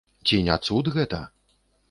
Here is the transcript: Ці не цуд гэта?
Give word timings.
Ці 0.29 0.39
не 0.47 0.55
цуд 0.69 0.91
гэта? 0.97 1.21